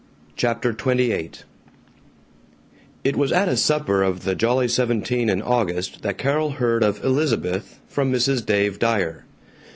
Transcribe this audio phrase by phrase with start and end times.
[0.35, 1.29] CHAPTER XXVIII
[3.03, 7.03] IT WAS at a supper of the Jolly Seventeen in August that Carol heard of
[7.05, 8.43] "Elizabeth," from Mrs.
[8.43, 9.25] Dave Dyer.